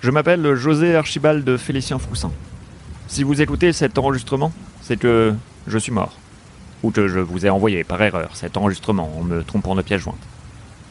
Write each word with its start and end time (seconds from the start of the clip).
Je 0.00 0.12
m'appelle 0.12 0.54
José 0.54 0.94
Archibald 0.94 1.56
Félicien 1.56 1.98
Froussin. 1.98 2.30
Si 3.08 3.24
vous 3.24 3.42
écoutez 3.42 3.72
cet 3.72 3.98
enregistrement, 3.98 4.52
c'est 4.80 4.96
que 4.96 5.34
je 5.66 5.76
suis 5.76 5.90
mort. 5.90 6.16
Ou 6.84 6.92
que 6.92 7.08
je 7.08 7.18
vous 7.18 7.46
ai 7.46 7.50
envoyé 7.50 7.82
par 7.82 8.00
erreur 8.00 8.30
cet 8.34 8.56
enregistrement 8.56 9.12
en 9.18 9.24
me 9.24 9.42
trompant 9.42 9.74
de 9.74 9.82
pièce 9.82 10.00
jointe. 10.00 10.22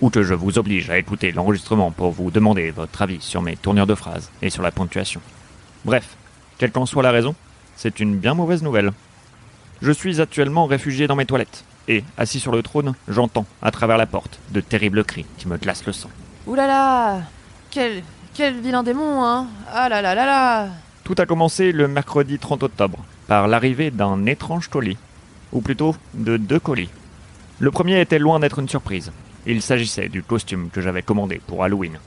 Ou 0.01 0.09
que 0.09 0.23
je 0.23 0.33
vous 0.33 0.57
oblige 0.57 0.89
à 0.89 0.97
écouter 0.97 1.31
l'enregistrement 1.31 1.91
pour 1.91 2.11
vous 2.11 2.31
demander 2.31 2.69
votre 2.71 3.01
avis 3.01 3.21
sur 3.21 3.41
mes 3.41 3.55
tournures 3.55 3.87
de 3.87 3.95
phrases 3.95 4.29
et 4.41 4.49
sur 4.49 4.61
la 4.61 4.71
ponctuation. 4.71 5.21
Bref, 5.85 6.17
quelle 6.57 6.73
qu'en 6.73 6.85
soit 6.85 7.03
la 7.03 7.11
raison, 7.11 7.33
c'est 7.77 8.01
une 8.01 8.17
bien 8.17 8.33
mauvaise 8.33 8.61
nouvelle. 8.61 8.91
Je 9.81 9.91
suis 9.93 10.19
actuellement 10.19 10.65
réfugié 10.65 11.07
dans 11.07 11.15
mes 11.15 11.25
toilettes, 11.25 11.63
et, 11.87 12.03
assis 12.17 12.41
sur 12.41 12.51
le 12.51 12.61
trône, 12.61 12.93
j'entends, 13.07 13.45
à 13.61 13.71
travers 13.71 13.97
la 13.97 14.05
porte, 14.05 14.39
de 14.51 14.59
terribles 14.59 15.05
cris 15.05 15.25
qui 15.37 15.47
me 15.47 15.57
glacent 15.57 15.85
le 15.85 15.93
sang. 15.93 16.09
Ouh 16.45 16.55
là 16.55 16.67
là 16.67 17.21
Quel, 17.71 18.03
quel 18.37 18.61
vilain 18.61 18.83
démon, 18.83 19.25
hein 19.25 19.47
Ah 19.73 19.89
là 19.89 19.99
là 20.03 20.13
là 20.13 20.27
là 20.27 20.67
Tout 21.03 21.15
a 21.17 21.25
commencé 21.25 21.71
le 21.71 21.87
mercredi 21.87 22.37
30 22.37 22.61
octobre, 22.61 23.03
par 23.25 23.47
l'arrivée 23.47 23.89
d'un 23.89 24.27
étrange 24.27 24.67
colis. 24.67 24.99
Ou 25.51 25.61
plutôt, 25.61 25.95
de 26.13 26.37
deux 26.37 26.59
colis. 26.59 26.91
Le 27.57 27.71
premier 27.71 27.99
était 27.99 28.19
loin 28.19 28.39
d'être 28.39 28.59
une 28.59 28.69
surprise. 28.69 29.11
Il 29.47 29.63
s'agissait 29.63 30.07
du 30.07 30.21
costume 30.21 30.69
que 30.69 30.81
j'avais 30.81 31.01
commandé 31.01 31.41
pour 31.47 31.63
Halloween. 31.63 31.97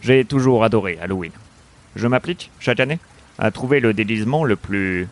J'ai 0.00 0.24
toujours 0.24 0.64
adoré 0.64 0.98
Halloween. 1.00 1.30
Je 1.94 2.08
m'applique, 2.08 2.50
chaque 2.58 2.80
année, 2.80 2.98
à 3.38 3.52
trouver 3.52 3.78
le 3.78 3.94
déguisement 3.94 4.42
le 4.42 4.56
plus... 4.56 5.06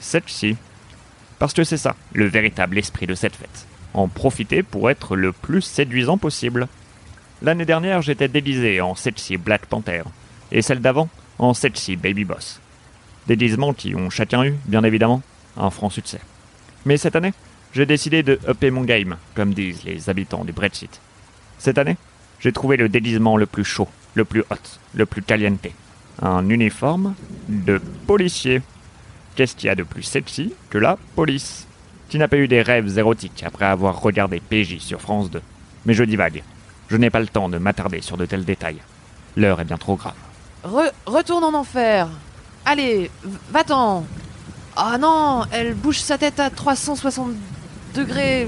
sexy. 0.00 0.56
Parce 1.38 1.52
que 1.52 1.64
c'est 1.64 1.76
ça, 1.76 1.96
le 2.14 2.24
véritable 2.24 2.78
esprit 2.78 3.06
de 3.06 3.14
cette 3.14 3.36
fête. 3.36 3.66
En 3.92 4.08
profiter 4.08 4.62
pour 4.62 4.88
être 4.88 5.16
le 5.16 5.32
plus 5.32 5.60
séduisant 5.60 6.16
possible. 6.16 6.66
L'année 7.42 7.64
dernière, 7.64 8.02
j'étais 8.02 8.28
déguisé 8.28 8.80
en 8.80 8.94
sexy 8.94 9.36
Black 9.36 9.66
Panther, 9.66 10.02
et 10.52 10.62
celle 10.62 10.78
d'avant, 10.78 11.08
en 11.40 11.54
sexy 11.54 11.96
Baby 11.96 12.24
Boss. 12.24 12.60
Déguisements 13.26 13.72
qui 13.72 13.96
ont 13.96 14.10
chacun 14.10 14.44
eu, 14.44 14.54
bien 14.66 14.84
évidemment, 14.84 15.22
un 15.56 15.70
franc 15.70 15.90
succès. 15.90 16.20
Mais 16.86 16.96
cette 16.96 17.16
année, 17.16 17.32
j'ai 17.72 17.84
décidé 17.84 18.22
de 18.22 18.38
upper 18.48 18.70
mon 18.70 18.82
game, 18.82 19.16
comme 19.34 19.54
disent 19.54 19.82
les 19.82 20.08
habitants 20.08 20.44
du 20.44 20.52
Brexit. 20.52 21.00
Cette 21.58 21.78
année, 21.78 21.96
j'ai 22.38 22.52
trouvé 22.52 22.76
le 22.76 22.88
déguisement 22.88 23.36
le 23.36 23.46
plus 23.46 23.64
chaud, 23.64 23.88
le 24.14 24.24
plus 24.24 24.44
hot, 24.50 24.78
le 24.94 25.04
plus 25.04 25.22
caliente. 25.22 25.66
Un 26.20 26.48
uniforme 26.48 27.16
de 27.48 27.80
policier. 28.06 28.62
Qu'est-ce 29.34 29.56
qu'il 29.56 29.66
y 29.66 29.70
a 29.70 29.74
de 29.74 29.82
plus 29.82 30.04
sexy 30.04 30.52
que 30.70 30.78
la 30.78 30.96
police? 31.16 31.66
Qui 32.08 32.18
n'a 32.18 32.28
pas 32.28 32.36
eu 32.36 32.46
des 32.46 32.62
rêves 32.62 32.98
érotiques 32.98 33.42
après 33.44 33.64
avoir 33.64 34.00
regardé 34.00 34.38
PJ 34.38 34.78
sur 34.78 35.00
France 35.00 35.28
2 35.30 35.42
Mais 35.86 35.94
je 35.94 36.04
divague. 36.04 36.44
Je 36.92 36.98
n'ai 36.98 37.08
pas 37.08 37.20
le 37.20 37.26
temps 37.26 37.48
de 37.48 37.56
m'attarder 37.56 38.02
sur 38.02 38.18
de 38.18 38.26
tels 38.26 38.44
détails. 38.44 38.76
L'heure 39.34 39.62
est 39.62 39.64
bien 39.64 39.78
trop 39.78 39.96
grave. 39.96 40.12
Re- 40.62 40.92
Retourne 41.06 41.42
en 41.42 41.54
enfer 41.54 42.06
Allez, 42.66 43.10
va-t'en 43.50 44.04
Ah 44.76 44.98
non, 44.98 45.44
elle 45.52 45.72
bouge 45.72 46.00
sa 46.00 46.18
tête 46.18 46.38
à 46.38 46.50
360 46.50 47.30
degrés 47.94 48.46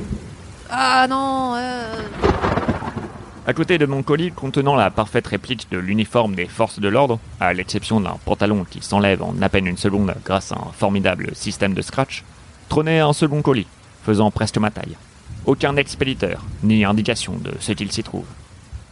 Ah 0.70 1.06
non 1.08 1.54
euh, 1.56 1.94
À 3.46 3.54
côté 3.54 3.78
de 3.78 3.86
mon 3.86 4.02
colis 4.02 4.30
contenant 4.30 4.76
la 4.76 4.90
parfaite 4.90 5.26
réplique 5.28 5.68
de 5.70 5.78
l'uniforme 5.78 6.34
des 6.34 6.44
forces 6.46 6.80
de 6.80 6.88
l'ordre, 6.88 7.18
à 7.40 7.54
l'exception 7.54 7.98
d'un 7.98 8.18
pantalon 8.26 8.66
qui 8.70 8.82
s'enlève 8.82 9.22
en 9.22 9.34
à 9.40 9.48
peine 9.48 9.66
une 9.66 9.78
seconde 9.78 10.14
grâce 10.22 10.52
à 10.52 10.56
un 10.56 10.70
formidable 10.78 11.30
système 11.34 11.72
de 11.72 11.80
scratch, 11.80 12.24
trônait 12.68 13.00
un 13.00 13.14
second 13.14 13.40
colis, 13.40 13.66
faisant 14.04 14.30
presque 14.30 14.58
ma 14.58 14.70
taille. 14.70 14.98
Aucun 15.46 15.76
expéditeur, 15.76 16.42
ni 16.62 16.86
indication 16.86 17.34
de 17.36 17.52
ce 17.60 17.72
qu'il 17.72 17.92
s'y 17.92 18.02
trouve. 18.02 18.24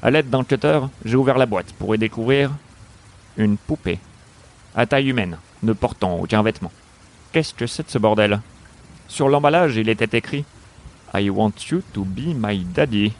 À 0.02 0.10
l'aide 0.10 0.28
d'un 0.28 0.44
cutter, 0.44 0.80
j'ai 1.04 1.16
ouvert 1.16 1.38
la 1.38 1.46
boîte 1.46 1.72
pour 1.78 1.94
y 1.94 1.98
découvrir 1.98 2.50
une 3.38 3.56
poupée, 3.56 3.98
à 4.74 4.84
taille 4.84 5.08
humaine, 5.08 5.38
ne 5.62 5.72
portant 5.72 6.18
aucun 6.18 6.42
vêtement. 6.42 6.72
Qu'est-ce 7.32 7.54
que 7.54 7.66
c'est 7.66 7.86
de 7.86 7.90
ce 7.90 7.96
bordel? 7.96 8.40
Sur 9.08 9.30
l'emballage, 9.30 9.76
il 9.76 9.88
était 9.88 10.18
écrit 10.18 10.44
I 11.14 11.30
want 11.30 11.52
you 11.70 11.82
to 11.94 12.04
be 12.04 12.34
my 12.34 12.58
daddy. 12.58 13.12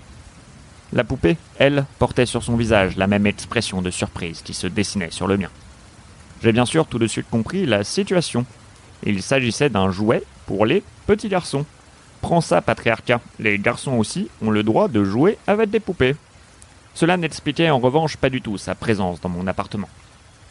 La 0.93 1.05
poupée, 1.05 1.39
elle, 1.59 1.87
portait 1.99 2.27
sur 2.27 2.43
son 2.43 2.57
visage 2.57 2.99
la 2.99 3.07
même 3.07 3.27
expression 3.27 3.81
de 3.81 3.91
surprise 3.91 4.43
qui 4.43 4.53
se 4.53 4.67
dessinait 4.67 5.11
sur 5.11 5.27
le 5.27 5.39
mien. 5.39 5.51
J'ai 6.43 6.53
bien 6.53 6.67
sûr 6.67 6.87
tout 6.87 6.99
de 6.99 7.07
suite 7.07 7.31
compris 7.31 7.65
la 7.65 7.83
situation. 7.83 8.45
Il 9.05 9.23
s'agissait 9.23 9.71
d'un 9.71 9.91
jouet 9.91 10.23
pour 10.45 10.67
les 10.67 10.83
petits 11.07 11.29
garçons. 11.29 11.65
Prends 12.23 12.41
ça, 12.41 12.63
patriarcat. 12.63 13.21
Les 13.41 13.59
garçons 13.59 13.99
aussi 13.99 14.29
ont 14.41 14.51
le 14.51 14.63
droit 14.63 14.89
de 14.89 15.05
jouer 15.05 15.37
avec 15.47 15.69
des 15.69 15.81
poupées. 15.81 16.17
Cela 16.95 17.17
n'expliquait 17.17 17.69
en 17.69 17.79
revanche 17.79 18.17
pas 18.17 18.31
du 18.31 18.41
tout 18.41 18.57
sa 18.57 18.75
présence 18.75 19.21
dans 19.21 19.29
mon 19.29 19.47
appartement. 19.47 19.89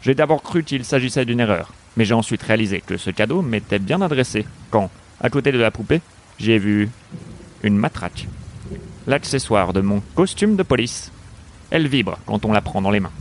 J'ai 0.02 0.14
d'abord 0.14 0.44
cru 0.44 0.64
qu'il 0.64 0.84
s'agissait 0.84 1.26
d'une 1.26 1.40
erreur, 1.40 1.74
mais 1.96 2.06
j'ai 2.06 2.14
ensuite 2.14 2.44
réalisé 2.44 2.82
que 2.86 2.98
ce 2.98 3.10
cadeau 3.10 3.42
m'était 3.42 3.80
bien 3.80 4.02
adressé 4.02 4.46
quand, 4.70 4.92
à 5.22 5.30
côté 5.30 5.52
de 5.52 5.60
la 5.60 5.72
poupée, 5.72 6.02
j'ai 6.40 6.58
vu 6.58 6.90
une 7.64 7.78
matraque. 7.78 8.28
L'accessoire 9.08 9.74
de 9.74 9.82
mon 9.82 10.02
costume 10.14 10.56
de 10.58 10.64
police. 10.64 11.12
Elle 11.70 11.88
vibre 11.88 12.18
quand 12.26 12.46
on 12.46 12.52
la 12.52 12.62
prend 12.62 12.82
dans 12.82 12.92
les 12.92 13.00
mains. 13.00 13.12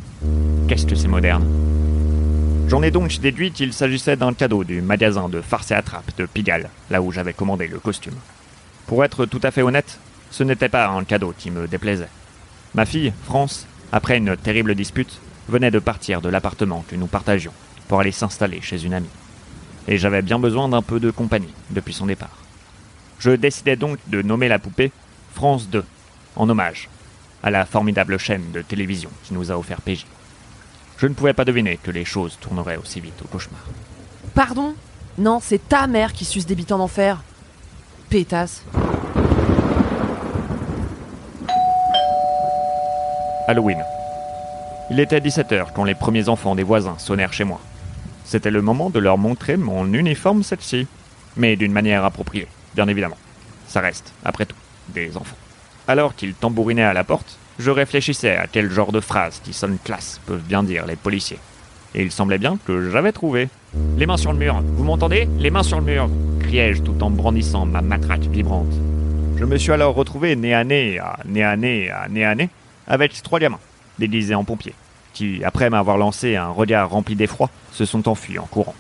Qu'est-ce 0.69 0.87
que 0.87 0.97
c'est 0.97 1.09
moderne 1.09 1.47
J'en 2.69 2.83
ai 2.83 2.91
donc 2.91 3.21
déduit 3.21 3.53
qu'il 3.53 3.72
s'agissait 3.72 4.16
d'un 4.16 4.33
cadeau 4.33 4.65
du 4.65 4.81
magasin 4.81 5.28
de 5.28 5.41
farce 5.41 5.71
et 5.71 5.75
attrape 5.75 6.16
de 6.16 6.27
Pigalle, 6.27 6.71
là 6.91 7.00
où 7.03 7.12
j'avais 7.12 7.33
commandé 7.33 7.69
le 7.69 7.78
costume. 7.78 8.15
Pour 8.91 9.05
être 9.05 9.25
tout 9.25 9.39
à 9.45 9.53
fait 9.53 9.62
honnête, 9.62 10.01
ce 10.33 10.43
n'était 10.43 10.69
pas 10.69 10.89
un 10.89 11.05
cadeau 11.05 11.33
qui 11.39 11.53
me 11.53 11.69
déplaisait. 11.69 12.09
Ma 12.75 12.84
fille, 12.84 13.12
France, 13.23 13.69
après 13.93 14.17
une 14.17 14.37
terrible 14.37 14.75
dispute, 14.75 15.21
venait 15.49 15.71
de 15.71 15.78
partir 15.78 16.21
de 16.21 16.28
l'appartement 16.28 16.84
que 16.89 16.97
nous 16.97 17.06
partagions 17.06 17.53
pour 17.87 18.01
aller 18.01 18.11
s'installer 18.11 18.61
chez 18.61 18.84
une 18.84 18.95
amie. 18.95 19.06
Et 19.87 19.97
j'avais 19.97 20.23
bien 20.23 20.41
besoin 20.41 20.69
d'un 20.69 20.83
peu 20.83 20.99
de 20.99 21.12
compagnie 21.12 21.55
depuis 21.71 21.93
son 21.95 22.06
départ. 22.06 22.37
Je 23.21 23.31
décidai 23.31 23.77
donc 23.77 23.99
de 24.09 24.23
nommer 24.23 24.49
la 24.49 24.59
poupée 24.59 24.91
France 25.34 25.69
2, 25.71 25.84
en 26.34 26.51
hommage 26.51 26.89
à 27.45 27.51
la 27.51 27.67
formidable 27.67 28.19
chaîne 28.19 28.51
de 28.51 28.61
télévision 28.61 29.11
qui 29.22 29.34
nous 29.34 29.53
a 29.53 29.57
offert 29.57 29.83
PJ. 29.83 30.05
Je 30.99 31.07
ne 31.07 31.15
pouvais 31.15 31.33
pas 31.33 31.45
deviner 31.45 31.77
que 31.77 31.93
les 31.93 32.05
choses 32.05 32.39
tourneraient 32.41 32.77
aussi 32.77 33.01
vite 33.01 33.22
au 33.25 33.28
cauchemar. 33.28 33.65
Pardon? 34.34 34.75
Non, 35.17 35.39
c'est 35.41 35.69
ta 35.69 35.87
mère 35.87 36.12
qui 36.12 36.25
suce 36.25 36.47
des 36.47 36.57
bites 36.57 36.72
en 36.72 36.81
enfer 36.81 37.22
Pétasse 38.11 38.65
Halloween. 43.50 43.83
Il 44.93 45.00
était 45.00 45.19
17h 45.19 45.72
quand 45.75 45.83
les 45.83 45.97
premiers 45.97 46.28
enfants 46.28 46.55
des 46.55 46.62
voisins 46.62 46.94
sonnèrent 46.99 47.33
chez 47.33 47.43
moi. 47.43 47.61
C'était 48.25 48.53
le 48.53 48.62
moment 48.62 48.91
de 48.91 49.00
leur 49.00 49.19
montrer 49.19 49.56
mon 49.56 49.93
uniforme 49.93 50.44
sexy. 50.44 50.87
Mais 51.37 51.56
d'une 51.56 51.72
manière 51.72 52.05
appropriée, 52.05 52.47
bien 52.77 52.87
évidemment. 52.87 53.16
Ça 53.66 53.81
reste, 53.81 54.12
après 54.25 54.47
tout, 54.47 54.56
des 54.94 55.16
enfants. 55.16 55.37
Alors 55.89 56.15
qu'ils 56.15 56.34
tambourinaient 56.34 56.84
à 56.84 56.93
la 56.93 57.03
porte, 57.03 57.39
je 57.59 57.72
réfléchissais 57.72 58.37
à 58.37 58.47
quel 58.47 58.71
genre 58.71 58.93
de 58.93 59.00
phrases 59.00 59.41
qui 59.43 59.53
sonnent 59.53 59.78
classe 59.83 60.21
peuvent 60.27 60.43
bien 60.43 60.62
dire 60.62 60.87
les 60.87 60.97
policiers. 60.97 61.41
Et 61.97 62.03
il 62.03 62.12
semblait 62.12 62.39
bien 62.39 62.56
que 62.65 62.89
j'avais 62.91 63.10
trouvé. 63.10 63.49
Les 63.97 64.06
mains 64.06 64.16
sur 64.16 64.33
le 64.33 64.39
mur, 64.39 64.62
vous 64.62 64.84
m'entendez? 64.84 65.28
Les 65.39 65.50
mains 65.50 65.65
sur 65.65 65.81
le 65.81 65.87
mur 65.87 66.09
criai-je 66.39 66.83
tout 66.83 67.03
en 67.03 67.10
brandissant 67.10 67.66
ma 67.66 67.83
matraque 67.83 68.28
vibrante. 68.31 68.72
Je 69.37 69.44
me 69.44 69.56
suis 69.56 69.72
alors 69.72 69.94
retrouvé 69.97 70.37
nez 70.37 70.55
à 70.55 70.62
nez, 70.62 71.00
à 71.00 71.19
nez 71.25 71.43
à 71.43 71.56
nez, 71.56 71.91
à 71.91 72.09
nez 72.09 72.25
à 72.25 72.34
nez, 72.37 72.49
avec 72.91 73.23
trois 73.23 73.39
gamins, 73.39 73.61
déguisés 73.99 74.34
en 74.34 74.45
pompiers, 74.45 74.75
qui, 75.15 75.43
après 75.45 75.71
m'avoir 75.71 75.97
lancé 75.97 76.37
un 76.37 76.49
regard 76.49 76.91
rempli 76.91 77.15
d'effroi, 77.15 77.49
se 77.73 77.84
sont 77.84 78.09
enfuis 78.09 78.39
en 78.39 78.47
courant. 78.47 78.75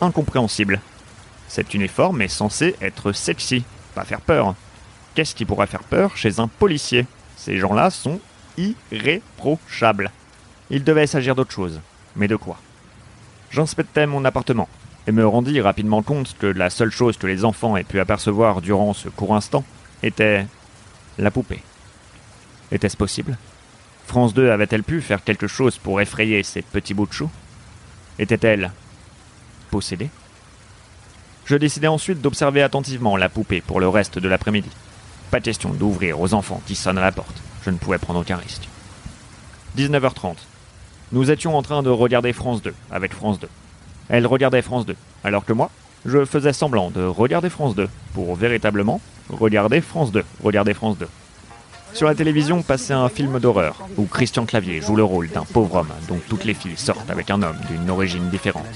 Incompréhensible. 0.00 0.80
Cet 1.48 1.74
uniforme 1.74 2.22
est 2.22 2.28
censé 2.28 2.76
être 2.80 3.12
sexy, 3.12 3.64
pas 3.94 4.04
faire 4.04 4.20
peur. 4.20 4.54
Qu'est-ce 5.14 5.34
qui 5.34 5.44
pourrait 5.44 5.66
faire 5.66 5.82
peur 5.82 6.16
chez 6.16 6.38
un 6.38 6.46
policier? 6.46 7.04
Ces 7.36 7.58
gens-là 7.58 7.90
sont 7.90 8.20
irréprochables. 8.56 10.12
Il 10.70 10.84
devait 10.84 11.06
s'agir 11.08 11.34
d'autre 11.34 11.52
chose. 11.52 11.80
Mais 12.14 12.28
de 12.28 12.36
quoi? 12.36 12.58
J'inspectais 13.50 14.06
mon 14.06 14.24
appartement 14.24 14.68
et 15.08 15.12
me 15.12 15.26
rendis 15.26 15.60
rapidement 15.60 16.02
compte 16.02 16.36
que 16.38 16.46
la 16.46 16.70
seule 16.70 16.90
chose 16.90 17.16
que 17.16 17.26
les 17.26 17.44
enfants 17.44 17.76
aient 17.76 17.84
pu 17.84 17.98
apercevoir 17.98 18.60
durant 18.60 18.92
ce 18.92 19.08
court 19.08 19.34
instant 19.34 19.64
était 20.02 20.46
la 21.18 21.30
poupée. 21.30 21.62
Était-ce 22.72 22.96
possible? 22.96 23.38
France 24.06 24.34
2 24.34 24.50
avait-elle 24.50 24.82
pu 24.82 25.00
faire 25.00 25.22
quelque 25.22 25.46
chose 25.46 25.78
pour 25.78 26.00
effrayer 26.00 26.42
ces 26.42 26.62
petits 26.62 26.94
bouts 26.94 27.06
de 27.06 27.12
chou? 27.12 27.30
Était-elle 28.18 28.72
possédée? 29.70 30.10
Je 31.44 31.56
décidai 31.56 31.86
ensuite 31.86 32.20
d'observer 32.20 32.62
attentivement 32.62 33.16
la 33.16 33.28
poupée 33.28 33.60
pour 33.60 33.78
le 33.78 33.88
reste 33.88 34.18
de 34.18 34.28
l'après-midi. 34.28 34.70
Pas 35.30 35.40
question 35.40 35.70
d'ouvrir 35.70 36.20
aux 36.20 36.34
enfants 36.34 36.62
qui 36.66 36.74
sonnent 36.74 36.98
à 36.98 37.02
la 37.02 37.12
porte. 37.12 37.40
Je 37.64 37.70
ne 37.70 37.78
pouvais 37.78 37.98
prendre 37.98 38.20
aucun 38.20 38.36
risque. 38.36 38.68
19h30. 39.76 40.36
Nous 41.12 41.30
étions 41.30 41.56
en 41.56 41.62
train 41.62 41.84
de 41.84 41.90
regarder 41.90 42.32
France 42.32 42.62
2 42.62 42.74
avec 42.90 43.12
France 43.12 43.38
2. 43.38 43.48
Elle 44.08 44.26
regardait 44.26 44.62
France 44.62 44.86
2, 44.86 44.96
alors 45.24 45.44
que 45.44 45.52
moi, 45.52 45.70
je 46.04 46.24
faisais 46.24 46.52
semblant 46.52 46.90
de 46.90 47.04
regarder 47.04 47.50
France 47.50 47.74
2 47.74 47.88
pour 48.14 48.34
véritablement 48.36 49.00
regarder 49.28 49.80
France 49.80 50.12
2, 50.12 50.24
regarder 50.42 50.74
France 50.74 50.98
2. 50.98 51.08
Sur 51.92 52.06
la 52.06 52.14
télévision 52.14 52.62
passait 52.62 52.92
un 52.92 53.08
film 53.08 53.38
d'horreur 53.38 53.76
où 53.96 54.04
Christian 54.04 54.44
Clavier 54.44 54.80
joue 54.80 54.96
le 54.96 55.04
rôle 55.04 55.28
d'un 55.28 55.44
pauvre 55.44 55.76
homme 55.76 55.92
dont 56.08 56.20
toutes 56.28 56.44
les 56.44 56.54
filles 56.54 56.76
sortent 56.76 57.10
avec 57.10 57.30
un 57.30 57.42
homme 57.42 57.56
d'une 57.70 57.88
origine 57.90 58.28
différente. 58.28 58.66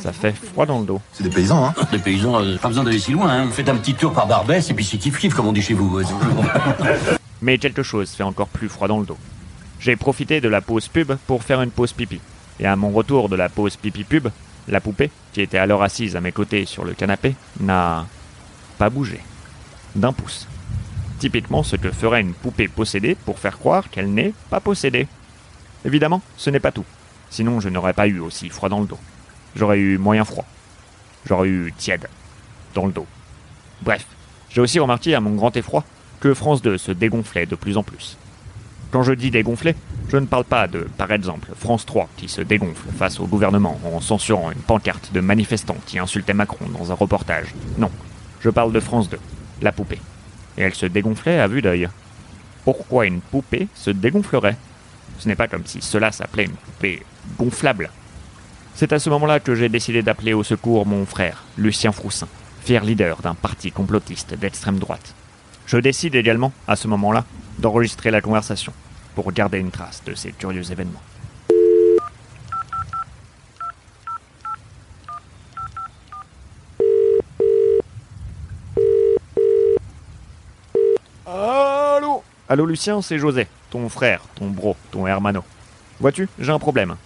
Ça 0.00 0.12
fait 0.12 0.32
froid 0.32 0.66
dans 0.66 0.80
le 0.80 0.86
dos. 0.86 1.00
C'est 1.12 1.22
des 1.22 1.30
paysans, 1.30 1.64
hein 1.64 1.74
Les 1.92 1.98
paysans, 1.98 2.42
euh, 2.42 2.56
pas 2.56 2.68
besoin 2.68 2.84
d'aller 2.84 2.98
si 2.98 3.12
loin. 3.12 3.30
Hein. 3.30 3.48
Faites 3.52 3.68
un 3.68 3.76
petit 3.76 3.94
tour 3.94 4.12
par 4.12 4.26
Barbès 4.26 4.68
et 4.68 4.74
puis 4.74 4.84
c'est 4.84 4.96
kiff-kiff 4.96 5.32
comme 5.32 5.46
on 5.46 5.52
dit 5.52 5.62
chez 5.62 5.74
vous. 5.74 5.96
Ouais. 5.96 6.04
Mais 7.42 7.58
quelque 7.58 7.82
chose 7.82 8.10
fait 8.10 8.22
encore 8.22 8.48
plus 8.48 8.68
froid 8.68 8.88
dans 8.88 9.00
le 9.00 9.06
dos. 9.06 9.18
J'ai 9.80 9.96
profité 9.96 10.40
de 10.40 10.48
la 10.48 10.60
pause 10.60 10.88
pub 10.88 11.12
pour 11.26 11.42
faire 11.42 11.62
une 11.62 11.70
pause 11.70 11.92
pipi. 11.92 12.20
Et 12.60 12.66
à 12.66 12.76
mon 12.76 12.90
retour 12.90 13.28
de 13.28 13.36
la 13.36 13.48
pause 13.48 13.76
pipi 13.76 14.04
pub, 14.04 14.28
la 14.68 14.80
poupée, 14.80 15.10
qui 15.32 15.40
était 15.40 15.58
alors 15.58 15.82
assise 15.82 16.16
à 16.16 16.20
mes 16.20 16.32
côtés 16.32 16.66
sur 16.66 16.84
le 16.84 16.94
canapé, 16.94 17.34
n'a 17.60 18.06
pas 18.78 18.90
bougé. 18.90 19.20
D'un 19.96 20.12
pouce. 20.12 20.46
Typiquement 21.22 21.62
ce 21.62 21.76
que 21.76 21.92
ferait 21.92 22.20
une 22.20 22.34
poupée 22.34 22.66
possédée 22.66 23.14
pour 23.14 23.38
faire 23.38 23.56
croire 23.56 23.88
qu'elle 23.90 24.12
n'est 24.12 24.34
pas 24.50 24.58
possédée. 24.58 25.06
Évidemment, 25.84 26.20
ce 26.36 26.50
n'est 26.50 26.58
pas 26.58 26.72
tout. 26.72 26.84
Sinon, 27.30 27.60
je 27.60 27.68
n'aurais 27.68 27.92
pas 27.92 28.08
eu 28.08 28.18
aussi 28.18 28.48
froid 28.48 28.68
dans 28.68 28.80
le 28.80 28.88
dos. 28.88 28.98
J'aurais 29.54 29.78
eu 29.78 29.98
moyen 29.98 30.24
froid. 30.24 30.44
J'aurais 31.24 31.46
eu 31.46 31.72
tiède 31.78 32.08
dans 32.74 32.86
le 32.86 32.92
dos. 32.92 33.06
Bref, 33.82 34.04
j'ai 34.50 34.60
aussi 34.60 34.80
remarqué 34.80 35.14
à 35.14 35.20
mon 35.20 35.36
grand 35.36 35.56
effroi 35.56 35.84
que 36.18 36.34
France 36.34 36.60
2 36.60 36.76
se 36.76 36.90
dégonflait 36.90 37.46
de 37.46 37.54
plus 37.54 37.76
en 37.76 37.84
plus. 37.84 38.18
Quand 38.90 39.04
je 39.04 39.12
dis 39.12 39.30
dégonfler, 39.30 39.76
je 40.08 40.16
ne 40.16 40.26
parle 40.26 40.42
pas 40.42 40.66
de, 40.66 40.88
par 40.98 41.12
exemple, 41.12 41.52
France 41.56 41.86
3 41.86 42.08
qui 42.16 42.28
se 42.28 42.40
dégonfle 42.40 42.88
face 42.98 43.20
au 43.20 43.28
gouvernement 43.28 43.80
en 43.84 44.00
censurant 44.00 44.50
une 44.50 44.58
pancarte 44.58 45.12
de 45.12 45.20
manifestants 45.20 45.78
qui 45.86 46.00
insultaient 46.00 46.34
Macron 46.34 46.66
dans 46.76 46.90
un 46.90 46.96
reportage. 46.96 47.54
Non, 47.78 47.92
je 48.40 48.50
parle 48.50 48.72
de 48.72 48.80
France 48.80 49.08
2, 49.08 49.20
la 49.60 49.70
poupée. 49.70 50.00
Et 50.56 50.62
elle 50.62 50.74
se 50.74 50.86
dégonflait 50.86 51.40
à 51.40 51.48
vue 51.48 51.62
d'œil. 51.62 51.88
Pourquoi 52.64 53.06
une 53.06 53.20
poupée 53.20 53.68
se 53.74 53.90
dégonflerait? 53.90 54.56
Ce 55.18 55.28
n'est 55.28 55.36
pas 55.36 55.48
comme 55.48 55.66
si 55.66 55.80
cela 55.80 56.12
s'appelait 56.12 56.44
une 56.44 56.52
poupée 56.52 57.02
gonflable. 57.38 57.90
C'est 58.74 58.92
à 58.92 58.98
ce 58.98 59.10
moment-là 59.10 59.40
que 59.40 59.54
j'ai 59.54 59.68
décidé 59.68 60.02
d'appeler 60.02 60.32
au 60.32 60.42
secours 60.42 60.86
mon 60.86 61.04
frère, 61.06 61.44
Lucien 61.58 61.92
Froussin, 61.92 62.28
fier 62.64 62.84
leader 62.84 63.20
d'un 63.22 63.34
parti 63.34 63.70
complotiste 63.70 64.34
d'extrême 64.34 64.78
droite. 64.78 65.14
Je 65.66 65.76
décide 65.78 66.14
également, 66.14 66.52
à 66.66 66.76
ce 66.76 66.88
moment-là, 66.88 67.24
d'enregistrer 67.58 68.10
la 68.10 68.20
conversation 68.20 68.72
pour 69.14 69.30
garder 69.32 69.58
une 69.58 69.70
trace 69.70 70.02
de 70.04 70.14
ces 70.14 70.32
curieux 70.32 70.72
événements. 70.72 71.02
Allô 81.26 82.22
Allô 82.48 82.66
Lucien, 82.66 83.00
c'est 83.00 83.18
José, 83.18 83.46
ton 83.70 83.88
frère, 83.88 84.22
ton 84.34 84.48
bro, 84.48 84.76
ton 84.90 85.06
hermano. 85.06 85.42
Vois-tu, 86.00 86.28
j'ai 86.38 86.50
un 86.50 86.58
problème. 86.58 86.96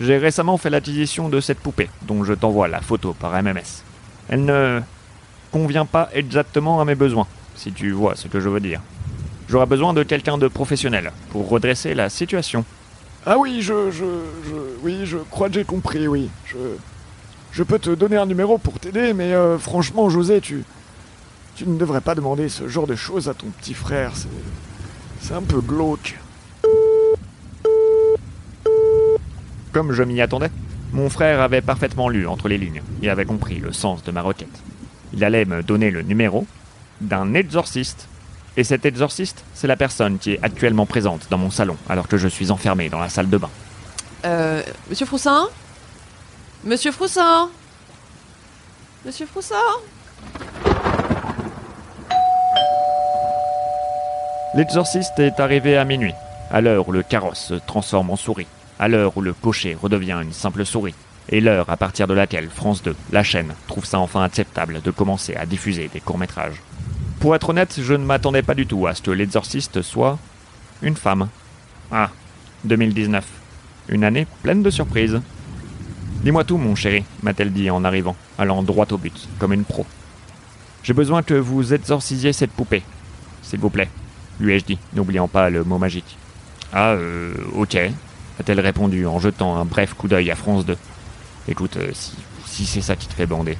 J'ai 0.00 0.16
récemment 0.18 0.56
fait 0.56 0.70
l'acquisition 0.70 1.28
de 1.28 1.40
cette 1.40 1.58
poupée, 1.58 1.90
dont 2.02 2.24
je 2.24 2.32
t'envoie 2.32 2.68
la 2.68 2.80
photo 2.80 3.12
par 3.12 3.32
MMS. 3.42 3.82
Elle 4.28 4.44
ne 4.44 4.80
convient 5.52 5.86
pas 5.86 6.08
exactement 6.14 6.80
à 6.80 6.84
mes 6.84 6.94
besoins, 6.94 7.26
si 7.54 7.72
tu 7.72 7.90
vois 7.92 8.16
ce 8.16 8.28
que 8.28 8.40
je 8.40 8.48
veux 8.48 8.60
dire. 8.60 8.80
J'aurai 9.48 9.66
besoin 9.66 9.92
de 9.92 10.02
quelqu'un 10.02 10.38
de 10.38 10.48
professionnel 10.48 11.12
pour 11.30 11.48
redresser 11.48 11.94
la 11.94 12.08
situation. 12.08 12.64
Ah 13.26 13.38
oui, 13.38 13.60
je, 13.60 13.90
je, 13.90 14.04
je, 14.48 14.54
oui, 14.82 15.00
je 15.04 15.18
crois 15.18 15.48
que 15.48 15.54
j'ai 15.54 15.64
compris, 15.64 16.08
oui. 16.08 16.30
Je, 16.46 16.56
je 17.52 17.62
peux 17.62 17.78
te 17.78 17.90
donner 17.90 18.16
un 18.16 18.26
numéro 18.26 18.58
pour 18.58 18.78
t'aider, 18.80 19.12
mais 19.12 19.32
euh, 19.34 19.58
franchement, 19.58 20.08
José, 20.10 20.40
tu, 20.40 20.64
tu 21.56 21.66
ne 21.66 21.78
devrais 21.78 22.02
pas 22.02 22.14
demander 22.14 22.50
ce 22.50 22.68
genre 22.68 22.86
de 22.86 22.94
choses 22.94 23.30
à 23.30 23.34
ton 23.34 23.46
petit 23.46 23.72
frère. 23.72 24.12
C'est, 25.20 25.32
un 25.32 25.42
peu 25.42 25.60
glauque. 25.60 26.18
Comme 29.72 29.92
je 29.92 30.02
m'y 30.02 30.20
attendais, 30.20 30.50
mon 30.92 31.08
frère 31.08 31.40
avait 31.40 31.62
parfaitement 31.62 32.10
lu 32.10 32.28
entre 32.28 32.48
les 32.48 32.58
lignes 32.58 32.82
et 33.02 33.08
avait 33.08 33.24
compris 33.24 33.56
le 33.56 33.72
sens 33.72 34.04
de 34.04 34.12
ma 34.12 34.20
requête. 34.20 34.62
Il 35.14 35.24
allait 35.24 35.46
me 35.46 35.62
donner 35.62 35.90
le 35.90 36.02
numéro 36.02 36.46
d'un 37.00 37.32
exorciste. 37.34 38.06
Et 38.58 38.64
cet 38.64 38.84
exorciste, 38.84 39.44
c'est 39.54 39.66
la 39.66 39.76
personne 39.76 40.18
qui 40.18 40.32
est 40.32 40.42
actuellement 40.42 40.86
présente 40.86 41.26
dans 41.30 41.38
mon 41.38 41.50
salon 41.50 41.76
alors 41.88 42.06
que 42.06 42.18
je 42.18 42.28
suis 42.28 42.50
enfermé 42.50 42.90
dans 42.90 43.00
la 43.00 43.08
salle 43.08 43.30
de 43.30 43.38
bain. 43.38 43.50
Euh, 44.26 44.62
Monsieur 44.90 45.06
Froussin? 45.06 45.48
Monsieur 46.64 46.92
Froussin? 46.92 47.48
Monsieur 49.04 49.26
Froussin? 49.26 49.54
L'exorciste 54.56 55.18
est 55.18 55.38
arrivé 55.38 55.76
à 55.76 55.84
minuit, 55.84 56.14
à 56.50 56.62
l'heure 56.62 56.88
où 56.88 56.92
le 56.92 57.02
carrosse 57.02 57.48
se 57.48 57.54
transforme 57.54 58.08
en 58.08 58.16
souris, 58.16 58.46
à 58.78 58.88
l'heure 58.88 59.14
où 59.14 59.20
le 59.20 59.34
cocher 59.34 59.76
redevient 59.78 60.18
une 60.22 60.32
simple 60.32 60.64
souris, 60.64 60.94
et 61.28 61.42
l'heure 61.42 61.68
à 61.68 61.76
partir 61.76 62.06
de 62.06 62.14
laquelle 62.14 62.48
France 62.48 62.82
2, 62.82 62.96
la 63.12 63.22
chaîne, 63.22 63.52
trouve 63.68 63.84
ça 63.84 63.98
enfin 63.98 64.22
acceptable 64.22 64.80
de 64.80 64.90
commencer 64.90 65.34
à 65.34 65.44
diffuser 65.44 65.90
des 65.92 66.00
courts-métrages. 66.00 66.62
Pour 67.20 67.36
être 67.36 67.50
honnête, 67.50 67.78
je 67.78 67.92
ne 67.92 68.06
m'attendais 68.06 68.40
pas 68.40 68.54
du 68.54 68.66
tout 68.66 68.86
à 68.86 68.94
ce 68.94 69.02
que 69.02 69.10
l'exorciste 69.10 69.82
soit 69.82 70.18
une 70.80 70.96
femme. 70.96 71.28
Ah, 71.92 72.08
2019. 72.64 73.26
Une 73.90 74.04
année 74.04 74.26
pleine 74.42 74.62
de 74.62 74.70
surprises. 74.70 75.20
Dis-moi 76.22 76.44
tout, 76.44 76.56
mon 76.56 76.74
chéri, 76.74 77.04
m'a-t-elle 77.22 77.52
dit 77.52 77.68
en 77.68 77.84
arrivant, 77.84 78.16
allant 78.38 78.62
droit 78.62 78.86
au 78.90 78.96
but, 78.96 79.28
comme 79.38 79.52
une 79.52 79.64
pro. 79.64 79.84
J'ai 80.82 80.94
besoin 80.94 81.22
que 81.22 81.34
vous 81.34 81.74
exorcisiez 81.74 82.32
cette 82.32 82.52
poupée, 82.52 82.84
s'il 83.42 83.60
vous 83.60 83.68
plaît, 83.68 83.90
lui 84.40 84.54
ai-je 84.54 84.64
dit, 84.64 84.78
n'oubliant 84.94 85.28
pas 85.28 85.50
le 85.50 85.64
mot 85.64 85.78
magique. 85.78 86.16
Ah, 86.72 86.92
euh, 86.92 87.34
ok, 87.54 87.74
a-t-elle 87.74 88.60
répondu 88.60 89.06
en 89.06 89.18
jetant 89.18 89.56
un 89.56 89.64
bref 89.64 89.94
coup 89.94 90.08
d'œil 90.08 90.30
à 90.30 90.34
France 90.36 90.66
2. 90.66 90.76
Écoute, 91.48 91.76
euh, 91.76 91.90
si, 91.92 92.12
si 92.44 92.66
c'est 92.66 92.80
ça 92.80 92.96
qui 92.96 93.06
te 93.06 93.14
fait 93.14 93.26
bander. 93.26 93.56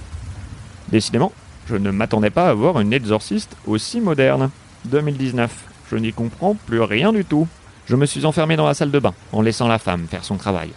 Décidément, 0.89 1.33
je 1.69 1.77
ne 1.77 1.91
m'attendais 1.91 2.31
pas 2.31 2.49
à 2.49 2.55
voir 2.55 2.81
une 2.81 2.93
exorciste 2.93 3.57
aussi 3.67 4.01
moderne. 4.01 4.51
2019. 4.87 5.51
Je 5.91 5.97
n'y 5.97 6.13
comprends 6.13 6.55
plus 6.55 6.81
rien 6.81 7.13
du 7.13 7.25
tout. 7.25 7.47
Je 7.87 7.97
me 7.97 8.07
suis 8.07 8.25
enfermé 8.25 8.57
dans 8.57 8.67
la 8.67 8.75
salle 8.75 8.91
de 8.91 8.99
bain, 8.99 9.15
en 9.33 9.43
laissant 9.43 9.69
la 9.69 9.79
femme 9.79 10.07
faire 10.09 10.25
son 10.25 10.37
travail. 10.37 10.73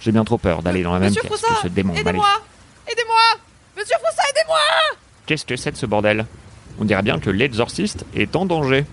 J'ai 0.00 0.12
bien 0.12 0.24
trop 0.24 0.38
peur 0.38 0.62
d'aller 0.62 0.82
dans 0.82 0.92
la 0.92 0.98
même 0.98 1.08
Monsieur 1.10 1.22
pièce 1.22 1.40
Froussin 1.40 1.54
que 1.54 1.68
ce 1.68 1.68
démon. 1.68 1.94
Aidez-moi 1.94 2.26
Aidez-moi 2.90 3.20
Monsieur 3.76 3.96
Froussin, 4.02 4.22
aidez-moi 4.30 4.58
Qu'est-ce 5.26 5.44
que 5.44 5.56
c'est 5.56 5.72
de 5.72 5.76
ce 5.76 5.86
bordel? 5.86 6.26
On 6.80 6.84
dirait 6.84 7.02
bien 7.02 7.18
que 7.18 7.30
l'exorciste 7.30 8.04
est 8.14 8.34
en 8.36 8.46
danger. 8.46 8.84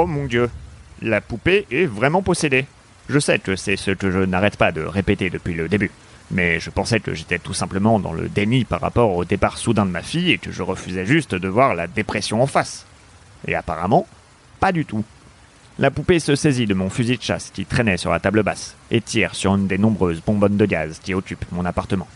Oh 0.00 0.06
mon 0.06 0.26
dieu, 0.26 0.48
la 1.02 1.20
poupée 1.20 1.66
est 1.72 1.86
vraiment 1.86 2.22
possédée. 2.22 2.66
Je 3.08 3.18
sais 3.18 3.40
que 3.40 3.56
c'est 3.56 3.74
ce 3.74 3.90
que 3.90 4.12
je 4.12 4.20
n'arrête 4.20 4.56
pas 4.56 4.70
de 4.70 4.80
répéter 4.80 5.28
depuis 5.28 5.54
le 5.54 5.68
début, 5.68 5.90
mais 6.30 6.60
je 6.60 6.70
pensais 6.70 7.00
que 7.00 7.14
j'étais 7.14 7.40
tout 7.40 7.52
simplement 7.52 7.98
dans 7.98 8.12
le 8.12 8.28
déni 8.28 8.64
par 8.64 8.80
rapport 8.80 9.16
au 9.16 9.24
départ 9.24 9.58
soudain 9.58 9.84
de 9.84 9.90
ma 9.90 10.04
fille 10.04 10.30
et 10.30 10.38
que 10.38 10.52
je 10.52 10.62
refusais 10.62 11.04
juste 11.04 11.34
de 11.34 11.48
voir 11.48 11.74
la 11.74 11.88
dépression 11.88 12.40
en 12.40 12.46
face. 12.46 12.86
Et 13.48 13.56
apparemment, 13.56 14.06
pas 14.60 14.70
du 14.70 14.84
tout. 14.84 15.04
La 15.80 15.90
poupée 15.90 16.20
se 16.20 16.36
saisit 16.36 16.66
de 16.66 16.74
mon 16.74 16.90
fusil 16.90 17.16
de 17.16 17.22
chasse 17.22 17.50
qui 17.52 17.66
traînait 17.66 17.96
sur 17.96 18.12
la 18.12 18.20
table 18.20 18.44
basse 18.44 18.76
et 18.92 19.00
tire 19.00 19.34
sur 19.34 19.56
une 19.56 19.66
des 19.66 19.78
nombreuses 19.78 20.22
bonbonnes 20.24 20.56
de 20.56 20.66
gaz 20.66 21.00
qui 21.02 21.12
occupent 21.12 21.50
mon 21.50 21.64
appartement. 21.64 22.06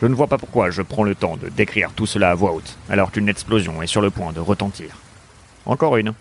Je 0.00 0.06
ne 0.06 0.14
vois 0.14 0.28
pas 0.28 0.38
pourquoi 0.38 0.70
je 0.70 0.80
prends 0.80 1.04
le 1.04 1.14
temps 1.14 1.36
de 1.36 1.50
décrire 1.50 1.92
tout 1.92 2.06
cela 2.06 2.30
à 2.30 2.34
voix 2.34 2.54
haute, 2.54 2.78
alors 2.88 3.12
qu'une 3.12 3.28
explosion 3.28 3.82
est 3.82 3.86
sur 3.86 4.00
le 4.00 4.08
point 4.08 4.32
de 4.32 4.40
retentir. 4.40 4.96
Encore 5.66 5.96
une. 5.96 6.14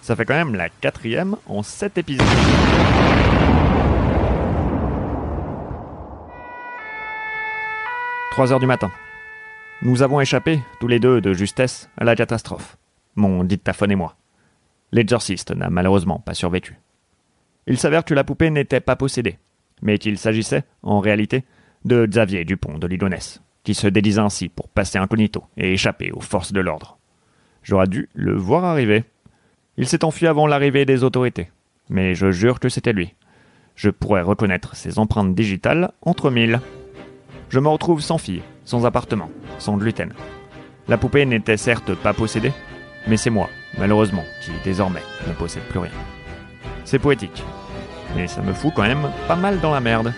Ça 0.00 0.16
fait 0.16 0.24
quand 0.24 0.34
même 0.34 0.54
la 0.54 0.68
quatrième 0.68 1.36
en 1.46 1.62
sept 1.62 1.98
épisodes. 1.98 2.26
Trois 8.30 8.52
heures 8.52 8.60
du 8.60 8.66
matin. 8.66 8.90
Nous 9.82 10.02
avons 10.02 10.20
échappé, 10.20 10.60
tous 10.78 10.88
les 10.88 11.00
deux 11.00 11.20
de 11.20 11.32
justesse, 11.32 11.90
à 11.96 12.04
la 12.04 12.14
catastrophe. 12.14 12.76
Mon 13.16 13.44
dictaphone 13.44 13.90
et 13.90 13.96
moi. 13.96 14.16
L'exorciste 14.92 15.50
n'a 15.50 15.68
malheureusement 15.68 16.20
pas 16.20 16.34
survécu. 16.34 16.78
Il 17.66 17.78
s'avère 17.78 18.04
que 18.04 18.14
la 18.14 18.24
poupée 18.24 18.50
n'était 18.50 18.80
pas 18.80 18.96
possédée, 18.96 19.38
mais 19.82 19.98
qu'il 19.98 20.18
s'agissait, 20.18 20.64
en 20.82 21.00
réalité, 21.00 21.44
de 21.84 22.06
Xavier 22.06 22.44
Dupont 22.44 22.78
de 22.78 22.86
Ligonnès, 22.86 23.42
qui 23.64 23.74
se 23.74 23.86
déguisait 23.86 24.20
ainsi 24.20 24.48
pour 24.48 24.68
passer 24.68 24.98
incognito 24.98 25.44
et 25.56 25.72
échapper 25.72 26.12
aux 26.12 26.20
forces 26.20 26.52
de 26.52 26.60
l'ordre. 26.60 26.99
J'aurais 27.62 27.86
dû 27.86 28.08
le 28.14 28.36
voir 28.36 28.64
arriver. 28.64 29.04
Il 29.76 29.86
s'est 29.86 30.04
enfui 30.04 30.26
avant 30.26 30.46
l'arrivée 30.46 30.84
des 30.84 31.04
autorités, 31.04 31.50
mais 31.88 32.14
je 32.14 32.30
jure 32.30 32.60
que 32.60 32.68
c'était 32.68 32.92
lui. 32.92 33.14
Je 33.76 33.90
pourrais 33.90 34.22
reconnaître 34.22 34.76
ses 34.76 34.98
empreintes 34.98 35.34
digitales 35.34 35.92
entre 36.02 36.30
mille. 36.30 36.60
Je 37.48 37.60
me 37.60 37.68
retrouve 37.68 38.00
sans 38.00 38.18
fille, 38.18 38.42
sans 38.64 38.86
appartement, 38.86 39.30
sans 39.58 39.76
gluten. 39.76 40.12
La 40.88 40.98
poupée 40.98 41.24
n'était 41.24 41.56
certes 41.56 41.94
pas 41.94 42.12
possédée, 42.12 42.52
mais 43.06 43.16
c'est 43.16 43.30
moi 43.30 43.48
malheureusement, 43.78 44.24
qui 44.42 44.52
désormais 44.64 45.02
ne 45.26 45.32
possède 45.32 45.62
plus 45.64 45.78
rien. 45.78 45.92
C'est 46.84 46.98
poétique, 46.98 47.42
mais 48.16 48.26
ça 48.26 48.42
me 48.42 48.52
fout 48.52 48.72
quand 48.74 48.82
même 48.82 49.10
pas 49.28 49.36
mal 49.36 49.60
dans 49.60 49.72
la 49.72 49.80
merde. 49.80 50.12